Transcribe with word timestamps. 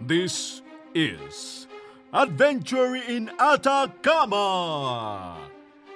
This 0.00 0.60
is 0.94 1.66
Adventure 2.12 2.96
in 2.96 3.30
Atacama! 3.40 5.38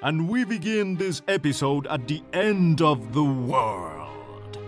And 0.03 0.27
we 0.27 0.45
begin 0.45 0.97
this 0.97 1.21
episode 1.29 1.87
at 1.87 2.09
the 2.09 2.23
end 2.33 2.81
of 2.81 3.13
the 3.13 3.23
world. 3.23 4.59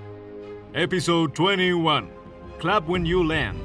Episode 0.75 1.35
21 1.35 2.11
Clap 2.59 2.87
When 2.87 3.07
You 3.07 3.27
Land. 3.27 3.59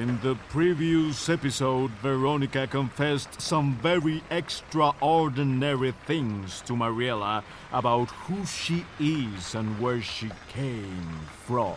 In 0.00 0.18
the 0.22 0.34
previous 0.48 1.28
episode, 1.28 1.90
Veronica 2.00 2.66
confessed 2.66 3.38
some 3.38 3.74
very 3.82 4.22
extraordinary 4.30 5.92
things 6.06 6.62
to 6.62 6.72
Mariela 6.72 7.42
about 7.70 8.08
who 8.24 8.46
she 8.46 8.86
is 8.98 9.54
and 9.54 9.78
where 9.78 10.00
she 10.00 10.30
came 10.48 11.28
from. 11.44 11.74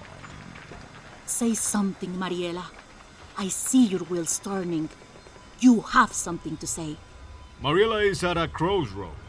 Say 1.25 1.53
something, 1.53 2.11
Mariela. 2.11 2.63
I 3.37 3.49
see 3.49 3.87
your 3.87 4.05
wheels 4.07 4.39
turning. 4.39 4.87
You 5.59 5.81
have 5.81 6.13
something 6.13 6.55
to 6.63 6.65
say. 6.65 6.95
Mariela 7.61 8.09
is 8.09 8.23
at 8.23 8.37
a 8.37 8.47
crossroad. 8.47 9.19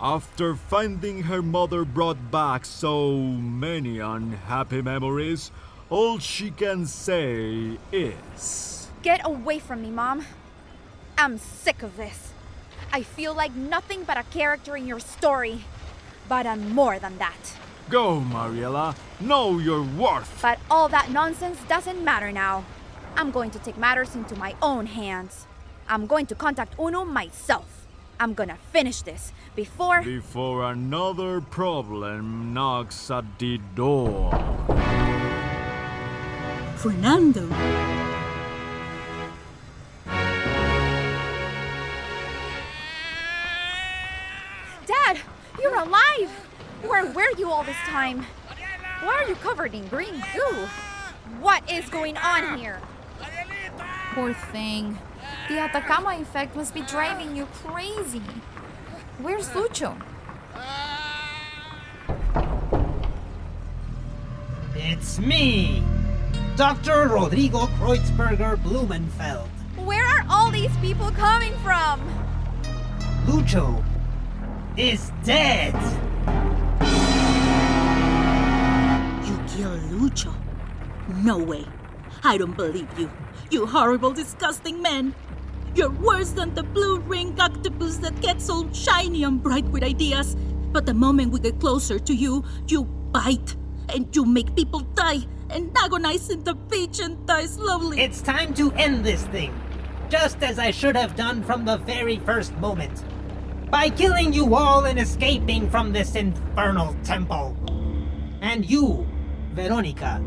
After 0.00 0.54
finding 0.54 1.24
her 1.24 1.42
mother 1.42 1.84
brought 1.84 2.30
back 2.30 2.64
so 2.64 3.16
many 3.16 3.98
unhappy 3.98 4.82
memories, 4.82 5.50
all 5.90 6.18
she 6.20 6.50
can 6.50 6.86
say 6.86 7.78
is. 7.92 8.88
Get 9.02 9.20
away 9.24 9.58
from 9.58 9.82
me, 9.82 9.90
Mom. 9.90 10.24
I'm 11.18 11.36
sick 11.36 11.82
of 11.82 11.96
this. 11.96 12.32
I 12.92 13.02
feel 13.02 13.34
like 13.34 13.54
nothing 13.54 14.04
but 14.04 14.16
a 14.16 14.22
character 14.24 14.76
in 14.76 14.86
your 14.86 15.00
story. 15.00 15.64
But 16.28 16.46
I'm 16.46 16.70
more 16.72 16.98
than 16.98 17.18
that. 17.18 17.56
Go, 17.88 18.20
Mariela. 18.20 18.94
Know 19.20 19.58
your 19.58 19.82
worth. 19.82 20.38
But 20.40 20.60
all 20.70 20.88
that 20.88 21.10
nonsense 21.10 21.58
doesn't 21.68 22.02
matter 22.02 22.30
now. 22.30 22.64
I'm 23.16 23.32
going 23.32 23.50
to 23.50 23.58
take 23.58 23.76
matters 23.76 24.14
into 24.14 24.36
my 24.36 24.54
own 24.62 24.86
hands. 24.86 25.46
I'm 25.88 26.06
going 26.06 26.26
to 26.26 26.34
contact 26.36 26.78
Uno 26.78 27.04
myself. 27.04 27.86
I'm 28.20 28.34
gonna 28.34 28.58
finish 28.70 29.02
this 29.02 29.32
before. 29.56 30.02
Before 30.02 30.70
another 30.70 31.40
problem 31.40 32.52
knocks 32.54 33.10
at 33.10 33.24
the 33.38 33.58
door. 33.74 34.30
Fernando. 36.80 37.46
Dad, 44.86 45.20
you're 45.60 45.74
alive! 45.74 46.30
Where 46.80 47.04
were 47.12 47.36
you 47.36 47.50
all 47.50 47.64
this 47.64 47.76
time? 47.86 48.24
Why 49.02 49.12
are 49.12 49.28
you 49.28 49.34
covered 49.34 49.74
in 49.74 49.88
green 49.88 50.24
goo? 50.34 50.68
What 51.38 51.70
is 51.70 51.86
going 51.90 52.16
on 52.16 52.58
here? 52.58 52.80
Poor 54.14 54.32
thing. 54.32 54.96
The 55.50 55.58
Atacama 55.58 56.18
effect 56.18 56.56
must 56.56 56.72
be 56.72 56.80
driving 56.80 57.36
you 57.36 57.44
crazy. 57.62 58.22
Where's 59.18 59.50
Lucho? 59.50 60.00
It's 64.74 65.18
me, 65.18 65.82
Dr. 66.60 67.08
Rodrigo 67.08 67.68
Kreutzberger 67.78 68.62
Blumenfeld. 68.62 69.48
Where 69.78 70.04
are 70.04 70.26
all 70.28 70.50
these 70.50 70.76
people 70.82 71.10
coming 71.12 71.54
from? 71.64 71.98
Lucho 73.24 73.82
is 74.76 75.10
dead. 75.24 75.72
You 79.24 79.38
killed 79.48 79.80
Lucho. 79.88 80.34
No 81.24 81.38
way. 81.38 81.64
I 82.24 82.36
don't 82.36 82.54
believe 82.54 82.90
you. 82.98 83.10
You 83.50 83.64
horrible, 83.64 84.12
disgusting 84.12 84.82
man. 84.82 85.14
You're 85.74 85.88
worse 85.88 86.32
than 86.32 86.52
the 86.54 86.62
blue 86.62 86.98
ring 86.98 87.40
octopus 87.40 87.96
that 88.04 88.20
gets 88.20 88.50
all 88.50 88.70
shiny 88.74 89.24
and 89.24 89.42
bright 89.42 89.64
with 89.64 89.82
ideas. 89.82 90.36
But 90.72 90.84
the 90.84 90.92
moment 90.92 91.32
we 91.32 91.40
get 91.40 91.58
closer 91.58 91.98
to 91.98 92.14
you, 92.14 92.44
you 92.68 92.84
bite 92.84 93.56
and 93.94 94.14
you 94.14 94.24
make 94.24 94.54
people 94.54 94.80
die 94.94 95.26
and 95.50 95.70
agonize 95.82 96.30
in 96.30 96.44
the 96.44 96.54
beach 96.54 97.00
and 97.00 97.26
die 97.26 97.46
slowly. 97.46 98.00
It's 98.00 98.22
time 98.22 98.54
to 98.54 98.72
end 98.72 99.04
this 99.04 99.24
thing, 99.26 99.52
just 100.08 100.42
as 100.42 100.58
I 100.58 100.70
should 100.70 100.96
have 100.96 101.16
done 101.16 101.42
from 101.42 101.64
the 101.64 101.78
very 101.78 102.18
first 102.18 102.56
moment. 102.58 103.04
By 103.70 103.90
killing 103.90 104.32
you 104.32 104.54
all 104.54 104.84
and 104.84 104.98
escaping 104.98 105.70
from 105.70 105.92
this 105.92 106.14
infernal 106.14 106.96
temple. 107.04 107.56
And 108.40 108.68
you, 108.68 109.06
Veronica, 109.52 110.22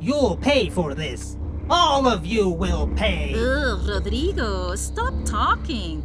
you'll 0.00 0.36
pay 0.36 0.68
for 0.68 0.94
this. 0.94 1.36
All 1.70 2.06
of 2.06 2.24
you 2.24 2.48
will 2.48 2.88
pay. 2.88 3.34
Ugh, 3.34 3.88
Rodrigo, 3.88 4.74
stop 4.74 5.14
talking. 5.24 6.02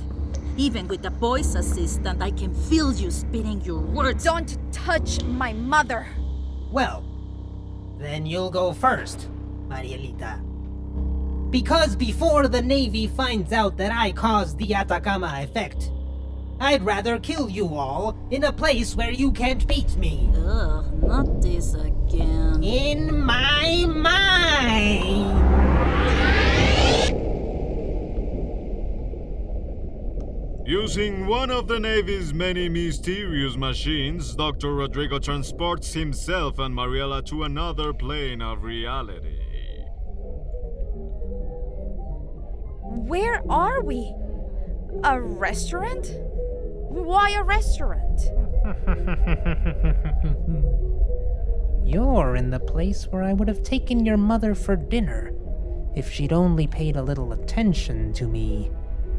Even 0.55 0.87
with 0.87 1.01
the 1.01 1.09
voice 1.09 1.55
assistant, 1.55 2.21
I 2.21 2.31
can 2.31 2.53
feel 2.53 2.93
you 2.93 3.09
spitting 3.09 3.61
your 3.61 3.79
words. 3.79 4.23
Don't 4.23 4.57
touch 4.71 5.23
my 5.23 5.53
mother. 5.53 6.05
Well, 6.73 7.03
then 7.99 8.25
you'll 8.25 8.49
go 8.49 8.73
first, 8.73 9.29
Marielita. 9.67 10.41
Because 11.51 11.95
before 11.95 12.47
the 12.47 12.63
Navy 12.63 13.05
finds 13.05 13.53
out 13.53 13.77
that 13.77 13.91
I 13.91 14.11
caused 14.11 14.57
the 14.57 14.73
Atacama 14.73 15.31
effect, 15.43 15.91
I'd 16.59 16.83
rather 16.83 17.19
kill 17.19 17.47
you 17.47 17.75
all 17.75 18.17
in 18.31 18.45
a 18.45 18.51
place 18.51 18.95
where 18.95 19.11
you 19.11 19.31
can't 19.31 19.67
beat 19.67 19.95
me. 19.97 20.27
Ugh, 20.35 21.03
not 21.03 21.43
this 21.43 21.75
again. 21.75 22.63
In 22.63 23.23
my 23.23 23.52
Using 30.95 31.25
one 31.25 31.49
of 31.49 31.67
the 31.67 31.79
Navy's 31.79 32.35
many 32.35 32.69
mysterious 32.69 33.57
machines, 33.57 34.35
Dr. 34.35 34.75
Rodrigo 34.75 35.17
transports 35.17 35.91
himself 35.91 36.59
and 36.59 36.77
Mariela 36.77 37.25
to 37.25 37.45
another 37.45 37.93
plane 37.93 38.43
of 38.43 38.61
reality. 38.61 39.39
Where 42.83 43.41
are 43.49 43.81
we? 43.81 44.13
A 45.03 45.19
restaurant? 45.19 46.11
Why 46.13 47.31
a 47.31 47.43
restaurant? 47.43 48.21
You're 51.83 52.35
in 52.35 52.51
the 52.51 52.59
place 52.59 53.07
where 53.07 53.23
I 53.23 53.33
would 53.33 53.47
have 53.47 53.63
taken 53.63 54.05
your 54.05 54.17
mother 54.17 54.53
for 54.53 54.75
dinner 54.75 55.33
if 55.95 56.11
she'd 56.11 56.33
only 56.33 56.67
paid 56.67 56.97
a 56.97 57.01
little 57.01 57.33
attention 57.33 58.13
to 58.13 58.27
me, 58.27 58.69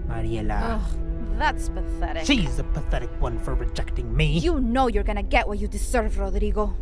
Mariela. 0.06 0.80
Ugh, 0.80 1.03
that's 1.40 1.68
pathetic. 1.68 2.24
She's 2.24 2.58
a 2.58 2.64
pathetic 2.64 3.10
one 3.20 3.38
for 3.38 3.54
rejecting 3.54 4.14
me. 4.14 4.38
You 4.38 4.60
know 4.60 4.88
you're 4.88 5.04
gonna 5.04 5.22
get 5.22 5.46
what 5.48 5.58
you 5.58 5.68
deserve, 5.68 6.18
Rodrigo. 6.18 6.74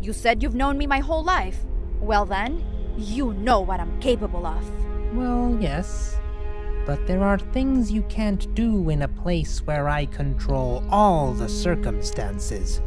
You 0.00 0.12
said 0.12 0.42
you've 0.42 0.54
known 0.54 0.78
me 0.78 0.86
my 0.86 1.00
whole 1.00 1.24
life. 1.24 1.64
Well, 2.00 2.26
then, 2.26 2.62
you 2.98 3.32
know 3.34 3.60
what 3.60 3.80
I'm 3.80 3.98
capable 4.00 4.46
of. 4.46 5.14
Well, 5.14 5.56
yes. 5.60 6.16
But 6.86 7.06
there 7.06 7.22
are 7.22 7.38
things 7.38 7.90
you 7.90 8.02
can't 8.02 8.54
do 8.54 8.90
in 8.90 9.02
a 9.02 9.08
place 9.08 9.60
where 9.66 9.88
I 9.88 10.04
control 10.06 10.84
all 10.90 11.32
the 11.32 11.48
circumstances 11.48 12.82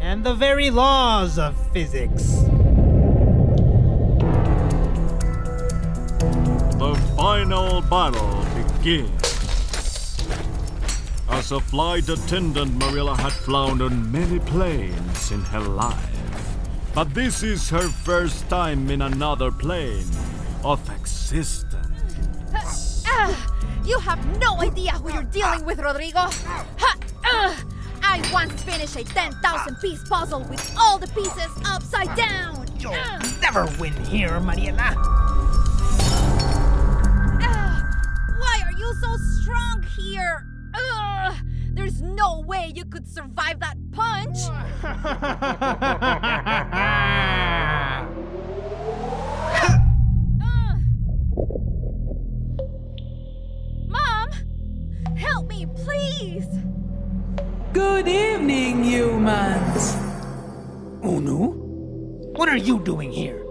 and 0.00 0.24
the 0.24 0.34
very 0.34 0.70
laws 0.70 1.38
of 1.38 1.54
physics. 1.72 2.44
The 6.78 6.94
final 7.16 7.82
battle 7.82 8.46
begins. 8.54 9.25
As 11.36 11.52
a 11.52 11.60
flight 11.60 12.08
attendant, 12.08 12.78
Mariela 12.78 13.14
had 13.16 13.32
flown 13.32 13.82
on 13.82 14.10
many 14.10 14.38
planes 14.38 15.30
in 15.30 15.42
her 15.42 15.60
life. 15.60 16.10
But 16.94 17.12
this 17.12 17.42
is 17.42 17.68
her 17.68 17.88
first 17.90 18.48
time 18.48 18.90
in 18.90 19.02
another 19.02 19.50
plane 19.52 20.06
of 20.64 20.80
existence. 20.90 21.76
Ah, 23.06 23.36
You 23.84 23.98
have 24.00 24.18
no 24.40 24.60
idea 24.62 24.92
who 24.92 25.12
you're 25.12 25.24
dealing 25.24 25.64
with, 25.66 25.78
Rodrigo. 25.78 26.20
Ha, 26.20 26.96
ugh. 27.30 27.54
I 28.02 28.30
once 28.32 28.62
finished 28.62 28.96
a 28.96 29.04
10,000 29.04 29.76
piece 29.76 30.02
puzzle 30.08 30.42
with 30.44 30.74
all 30.78 30.96
the 30.98 31.06
pieces 31.08 31.52
upside 31.66 32.16
down. 32.16 32.66
You'll 32.80 32.94
Ugh. 32.94 33.26
never 33.42 33.66
win 33.78 33.92
here, 34.06 34.40
Mariela. 34.40 34.96
Ugh. 37.44 37.82
Why 38.38 38.62
are 38.64 38.72
you 38.72 38.94
so 39.02 39.16
strong 39.38 39.82
here? 39.98 40.45
Ugh. 41.86 41.92
There's 41.92 42.02
no 42.02 42.40
way 42.40 42.72
you 42.74 42.84
could 42.84 43.06
survive 43.06 43.60
that 43.60 43.76
punch. 43.92 44.38
Ugh. 44.48 44.82
Mom, 53.88 54.28
help 55.16 55.46
me, 55.48 55.66
please. 55.76 56.46
Good 57.72 58.08
evening, 58.08 58.82
humans. 58.84 59.94
Unu? 61.02 61.54
What 62.36 62.48
are 62.48 62.56
you 62.56 62.80
doing 62.80 63.12
here? 63.12 63.42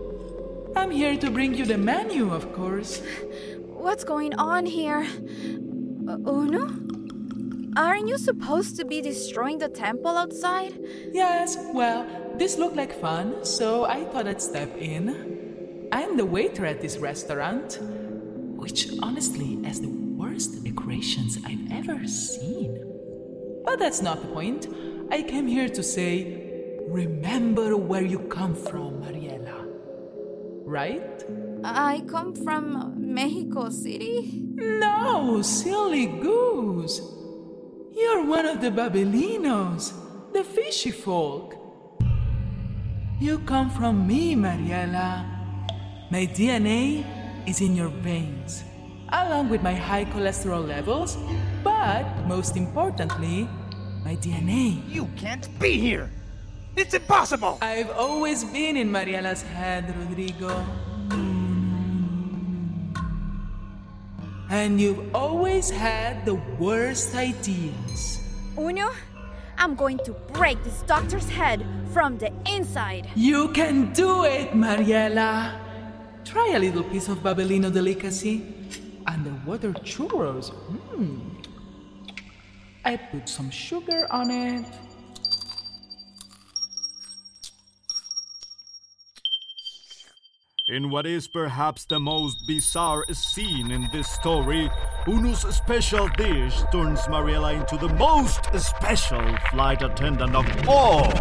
I'm 0.76 0.92
here 0.92 1.16
to 1.18 1.32
bring 1.32 1.54
you 1.54 1.66
the 1.66 1.78
menu, 1.78 2.34
of 2.34 2.52
course. 2.52 3.02
What's 3.60 4.04
going 4.04 4.34
on 4.36 4.66
here? 4.66 5.08
Uh, 6.08 6.18
Uno? 6.28 6.95
Aren't 7.77 8.07
you 8.07 8.18
supposed 8.18 8.77
to 8.77 8.86
be 8.86 9.01
destroying 9.01 9.57
the 9.57 9.68
temple 9.68 10.18
outside? 10.18 10.80
Yes, 11.12 11.57
well, 11.74 12.07
this 12.38 12.57
looked 12.57 12.77
like 12.77 12.94
fun, 13.01 13.44
so 13.44 13.83
I 13.83 14.06
thought 14.06 14.27
I'd 14.27 14.42
step 14.42 14.77
in. 14.77 15.89
I'm 15.92 16.16
the 16.16 16.24
waiter 16.24 16.66
at 16.66 16.80
this 16.80 16.98
restaurant, 16.98 17.80
which 18.56 18.88
honestly 19.01 19.62
has 19.66 19.81
the 19.81 19.89
worst 19.89 20.63
decorations 20.63 21.38
I've 21.45 21.69
ever 21.69 22.07
seen. 22.07 22.80
But 23.66 23.80
that's 23.80 24.01
not 24.01 24.22
the 24.22 24.30
point. 24.30 24.68
I 25.12 25.22
came 25.22 25.45
here 25.45 25.68
to 25.68 25.83
say, 25.83 26.80
remember 26.88 27.75
where 27.75 28.04
you 28.04 28.19
come 28.19 28.56
from, 28.56 29.01
Mariela. 29.01 29.66
Right? 30.63 31.24
I 31.66 32.04
come 32.07 32.33
from 32.36 32.94
Mexico 32.98 33.69
City. 33.69 34.44
No, 34.54 35.42
silly 35.42 36.06
goose. 36.06 37.01
You're 37.96 38.26
one 38.26 38.46
of 38.46 38.60
the 38.60 38.70
Babelinos, 38.70 39.94
the 40.34 40.44
fishy 40.44 40.92
folk. 40.92 41.56
You 43.22 43.40
come 43.40 43.70
from 43.70 44.06
me, 44.06 44.36
Mariela. 44.36 45.24
My 46.12 46.26
DNA 46.26 47.06
is 47.48 47.62
in 47.62 47.74
your 47.74 47.88
veins, 47.88 48.66
along 49.08 49.48
with 49.48 49.64
my 49.64 49.74
high 49.74 50.04
cholesterol 50.04 50.68
levels, 50.68 51.18
but 51.64 52.04
most 52.28 52.58
importantly, 52.58 53.48
my 54.04 54.18
DNA. 54.18 54.84
You 54.90 55.08
can't 55.16 55.48
be 55.58 55.80
here. 55.80 56.12
It's 56.76 56.94
impossible. 56.94 57.60
I've 57.62 57.92
always 57.92 58.44
been 58.44 58.76
in 58.76 58.92
Mariela's 58.92 59.42
head, 59.42 59.96
Rodrigo. 59.98 60.66
And 64.50 64.80
you've 64.80 65.14
always 65.16 65.70
had 65.70 66.26
the 66.26 66.36
worst 66.60 67.16
ideas. 67.16 68.20
Uno, 68.58 68.92
I'm 69.58 69.76
going 69.76 69.98
to 70.06 70.12
break 70.34 70.64
this 70.64 70.84
doctor's 70.84 71.28
head 71.30 71.66
from 71.92 72.18
the 72.18 72.32
inside. 72.46 73.10
You 73.16 73.50
can 73.50 73.92
do 73.94 74.24
it, 74.26 74.52
Mariela. 74.52 75.58
Try 76.24 76.54
a 76.56 76.60
little 76.60 76.84
piece 76.84 77.08
of 77.08 77.20
Babelino 77.20 77.72
delicacy. 77.72 78.54
Underwater 79.08 79.72
churros. 79.74 80.54
Mm. 80.94 81.46
I 82.84 82.98
put 82.98 83.28
some 83.28 83.50
sugar 83.50 84.06
on 84.12 84.30
it. 84.30 84.66
In 90.68 90.90
what 90.90 91.06
is 91.06 91.28
perhaps 91.28 91.86
the 91.86 92.00
most 92.00 92.48
bizarre 92.48 93.06
scene 93.14 93.70
in 93.70 93.88
this 93.94 94.10
story, 94.10 94.68
Unu's 95.06 95.56
special 95.56 96.08
dish 96.18 96.60
turns 96.72 97.02
Mariela 97.02 97.54
into 97.54 97.78
the 97.78 97.94
most 97.94 98.46
special 98.60 99.24
flight 99.52 99.84
attendant 99.84 100.34
of 100.36 100.68
all. 100.68 101.12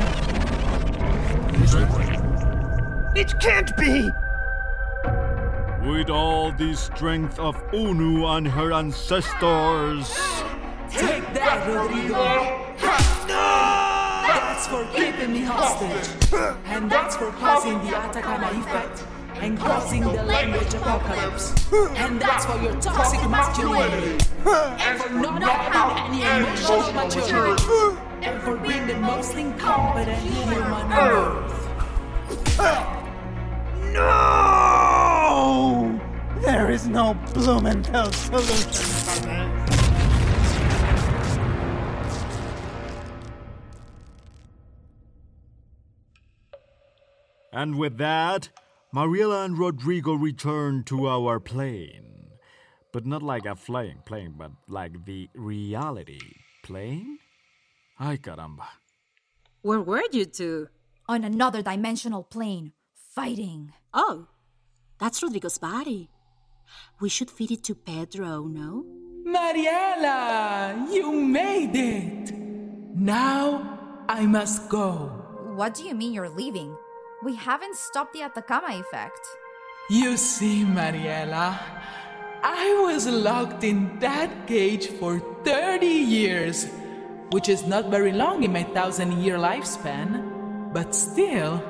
It 3.14 3.38
can't 3.38 3.76
be. 3.76 4.10
With 5.86 6.08
all 6.08 6.50
the 6.52 6.74
strength 6.74 7.38
of 7.38 7.54
Unu 7.70 8.24
and 8.38 8.48
her 8.48 8.72
ancestors. 8.72 10.08
Take 10.88 11.34
that, 11.34 11.68
Rodrigo. 11.68 12.14
No! 13.28 13.74
That's 14.26 14.66
for 14.68 14.86
keeping 14.96 15.34
me 15.34 15.42
hostage. 15.42 16.32
And 16.64 16.90
that's 16.90 17.14
for 17.14 17.30
causing 17.32 17.78
the 17.84 17.94
Atacama 17.94 18.48
effect 18.58 19.04
and 19.36 19.58
causing 19.58 20.02
the 20.02 20.22
language 20.22 20.72
apocalypse. 20.74 21.52
And 21.96 22.20
that's 22.20 22.44
for 22.46 22.60
your 22.62 22.80
toxic 22.80 23.28
masculinity. 23.28 24.24
And 24.46 25.00
for 25.00 25.12
not 25.12 25.42
having 25.42 26.22
any 26.22 26.44
emotional 26.44 26.92
maturity. 26.92 27.64
And 28.22 28.40
for 28.42 28.56
being 28.56 28.86
the 28.86 28.96
most 28.96 29.34
incompetent 29.34 30.18
human 30.18 30.62
on 30.62 30.92
earth. 30.92 31.68
No! 33.92 36.00
There 36.40 36.70
is 36.70 36.86
no 36.88 37.14
Blumenthal 37.32 38.12
solution 38.12 38.12
for 38.12 38.40
this. 38.40 39.20
And 47.52 47.76
with 47.78 47.98
that, 47.98 48.48
Mariela 48.94 49.44
and 49.44 49.58
Rodrigo 49.58 50.14
return 50.14 50.84
to 50.84 51.08
our 51.08 51.40
plane. 51.40 52.30
But 52.92 53.04
not 53.04 53.24
like 53.24 53.44
a 53.44 53.56
flying 53.56 53.98
plane, 54.06 54.34
but 54.38 54.52
like 54.68 55.04
the 55.04 55.28
reality 55.34 56.20
plane? 56.62 57.18
Ay 57.98 58.18
caramba. 58.18 58.68
Where 59.62 59.80
were 59.80 60.04
you 60.12 60.26
two? 60.26 60.68
On 61.08 61.24
another 61.24 61.60
dimensional 61.60 62.22
plane, 62.22 62.70
fighting. 62.94 63.72
Oh, 63.92 64.28
that's 65.00 65.24
Rodrigo's 65.24 65.58
body. 65.58 66.08
We 67.00 67.08
should 67.08 67.32
feed 67.32 67.50
it 67.50 67.64
to 67.64 67.74
Pedro, 67.74 68.44
no? 68.44 68.86
Mariela, 69.26 70.86
you 70.94 71.10
made 71.10 71.74
it. 71.74 72.32
Now 72.94 74.04
I 74.08 74.24
must 74.24 74.68
go. 74.68 75.10
What 75.56 75.74
do 75.74 75.82
you 75.82 75.96
mean 75.96 76.12
you're 76.12 76.28
leaving? 76.28 76.76
We 77.24 77.36
haven't 77.36 77.76
stopped 77.76 78.12
the 78.12 78.20
Atacama 78.20 78.78
effect. 78.78 79.26
You 79.88 80.18
see, 80.18 80.62
Mariela, 80.62 81.58
I 82.42 82.84
was 82.84 83.06
locked 83.06 83.64
in 83.64 83.98
that 84.00 84.46
cage 84.46 84.88
for 85.00 85.20
30 85.42 85.86
years, 85.86 86.68
which 87.30 87.48
is 87.48 87.66
not 87.66 87.88
very 87.88 88.12
long 88.12 88.42
in 88.42 88.52
my 88.52 88.62
thousand 88.62 89.24
year 89.24 89.38
lifespan. 89.38 90.74
But 90.74 90.94
still, 90.94 91.64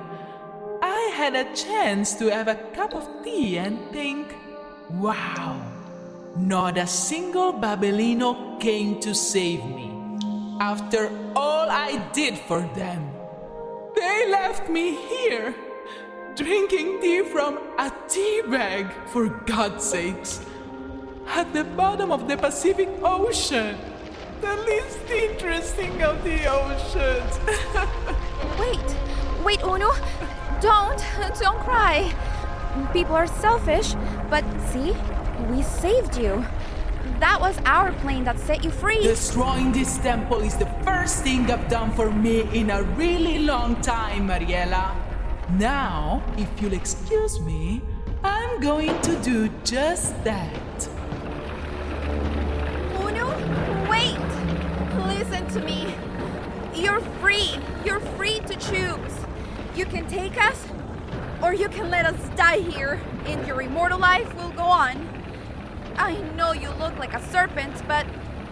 I 0.82 1.12
had 1.14 1.37
a 1.37 1.54
chance 1.54 2.16
to 2.16 2.34
have 2.34 2.49
a 2.49 2.58
cup 2.75 2.92
of 2.92 3.06
tea 3.23 3.56
and 3.56 3.78
think, 3.92 4.34
wow, 4.90 5.62
not 6.37 6.76
a 6.78 6.87
single 6.88 7.52
Babelino 7.52 8.58
came 8.58 8.99
to 9.06 9.14
save 9.14 9.64
me. 9.64 9.94
After 10.58 11.14
all 11.37 11.70
I 11.70 12.11
did 12.12 12.38
for 12.38 12.62
them, 12.75 13.13
they 13.94 14.30
left 14.30 14.68
me 14.68 14.94
here, 14.94 15.54
drinking 16.34 17.00
tea 17.00 17.22
from 17.22 17.58
a 17.78 17.92
tea 18.08 18.42
bag, 18.48 18.92
for 19.06 19.28
God's 19.28 19.84
sakes, 19.84 20.40
at 21.26 21.52
the 21.52 21.64
bottom 21.64 22.12
of 22.12 22.28
the 22.28 22.36
Pacific 22.36 22.88
Ocean, 23.02 23.76
the 24.40 24.56
least 24.66 25.10
interesting 25.10 26.02
of 26.02 26.22
the 26.24 26.46
oceans. 26.46 27.38
Wait, 28.58 28.96
wait, 29.42 29.62
Uno. 29.62 29.92
Don't, 30.60 31.02
don't 31.40 31.58
cry. 31.60 32.12
People 32.92 33.14
are 33.16 33.26
selfish, 33.26 33.94
but 34.30 34.44
see, 34.70 34.94
we 35.50 35.62
saved 35.62 36.16
you. 36.16 36.44
That 37.21 37.40
was 37.40 37.56
our 37.64 37.92
plane 37.92 38.25
that 38.25 38.38
set 38.38 38.64
you 38.64 38.71
free. 38.71 39.02
Destroying 39.02 39.73
this 39.73 39.99
temple 39.99 40.40
is 40.40 40.56
the 40.56 40.66
first 40.85 41.23
thing 41.23 41.50
I've 41.50 41.68
done 41.68 41.92
for 41.92 42.11
me 42.11 42.42
in 42.52 42.71
a 42.71 42.83
really 42.83 43.38
long 43.38 43.80
time, 43.80 44.28
Mariela. 44.28 44.94
Now, 45.59 46.23
if 46.37 46.49
you'll 46.61 46.73
excuse 46.75 47.40
me, 47.40 47.80
I'm 48.23 48.61
going 48.61 49.00
to 49.02 49.16
do 49.23 49.49
just 49.62 50.23
that. 50.25 50.88
Uno, 53.00 53.28
wait! 53.88 54.18
Listen 55.06 55.47
to 55.49 55.61
me. 55.61 55.94
You're 56.75 57.00
free. 57.21 57.59
You're 57.85 58.00
free 58.16 58.40
to 58.40 58.54
choose. 58.56 59.14
You 59.76 59.87
can 59.87 60.06
take 60.09 60.37
us, 60.42 60.66
or 61.42 61.54
you 61.54 61.68
can 61.68 61.90
let 61.90 62.06
us 62.06 62.28
die 62.37 62.61
here, 62.61 63.00
and 63.26 63.47
your 63.47 63.62
immortal 63.62 63.99
life 63.99 64.35
will 64.37 64.50
go 64.50 64.64
on. 64.64 65.13
I 65.96 66.20
know 66.36 66.52
you 66.52 66.70
look 66.78 66.96
like 66.98 67.14
a 67.14 67.22
serpent, 67.30 67.86
but 67.86 68.06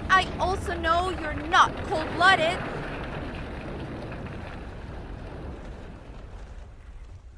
I 0.08 0.26
also 0.38 0.74
know 0.74 1.10
you're 1.10 1.34
not 1.34 1.70
cold 1.84 2.06
blooded. 2.16 2.58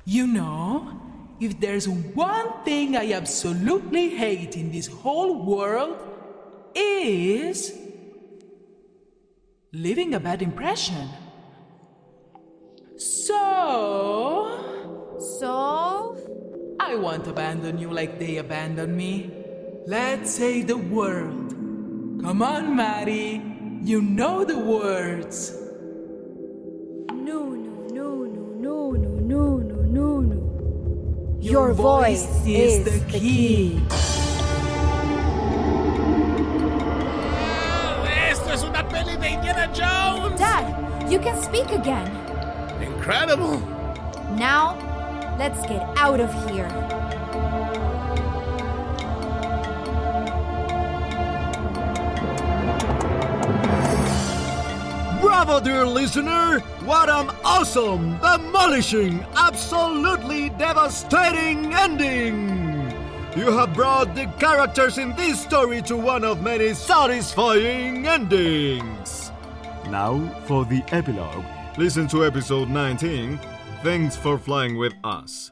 You 0.05 0.27
know, 0.27 1.01
if 1.41 1.59
there's 1.61 1.89
one 1.89 2.63
thing 2.65 2.97
I 2.97 3.13
absolutely 3.13 4.11
hate 4.11 4.57
in 4.57 4.71
this 4.71 4.87
whole 4.87 5.45
world, 5.45 5.97
is 6.75 7.73
leaving 9.73 10.15
a 10.15 10.21
bad 10.21 10.43
impression. 10.43 11.09
So, 12.97 14.65
So? 15.19 16.17
I 16.79 16.97
won't 16.97 17.27
abandon 17.27 17.79
you 17.79 17.91
like 17.91 18.19
they 18.19 18.37
abandoned 18.37 18.97
me. 18.97 19.34
Let's 19.87 20.31
say 20.31 20.63
the 20.63 20.79
world. 20.79 21.51
Come 22.23 22.41
on, 22.41 22.75
Maddie. 22.75 23.43
You 23.83 24.01
know 24.01 24.43
the 24.43 24.59
words. 24.59 25.53
No, 27.13 27.51
no, 27.93 28.25
no, 28.25 28.25
no, 28.25 28.93
no, 28.93 29.59
no, 29.59 29.59
no, 29.59 30.21
no, 30.21 30.21
no. 30.21 31.39
Your, 31.39 31.75
voice, 31.75 32.27
is, 32.47 32.83
the 32.83 32.99
key. 33.13 33.79
Ah, 37.37 38.07
¡Esto 38.31 38.53
es 38.55 38.65
una 38.65 38.89
peli 38.89 39.19
de 39.19 39.33
Indiana 39.33 39.71
Jones! 39.75 40.41
Dad, 40.41 41.13
you 41.13 41.19
can 41.19 41.37
speak 41.43 41.71
again. 41.73 42.11
Incredible! 42.81 43.61
Now, 44.39 44.79
let's 45.39 45.61
get 45.67 45.87
out 45.99 46.21
of 46.21 46.33
here. 46.51 47.04
Bravo, 55.35 55.59
dear 55.59 55.85
listener! 55.85 56.61
What 56.85 57.11
an 57.11 57.29
awesome, 57.45 58.19
demolishing, 58.19 59.27
absolutely 59.35 60.51
devastating 60.51 61.75
ending! 61.75 62.93
You 63.37 63.51
have 63.51 63.75
brought 63.75 64.15
the 64.15 64.27
characters 64.39 64.97
in 64.97 65.13
this 65.17 65.43
story 65.43 65.83
to 65.83 65.97
one 65.97 66.23
of 66.23 66.41
many 66.41 66.73
satisfying 66.73 68.07
endings. 68.07 69.33
Now 69.91 70.23
for 70.47 70.65
the 70.65 70.85
epilogue. 70.93 71.45
Listen 71.77 72.07
to 72.09 72.25
episode 72.25 72.69
19. 72.69 73.41
Thanks 73.83 74.15
for 74.15 74.39
flying 74.39 74.79
with 74.79 74.95
us. 75.03 75.51